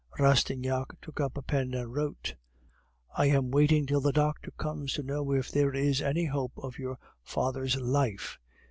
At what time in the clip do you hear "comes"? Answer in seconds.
4.49-4.93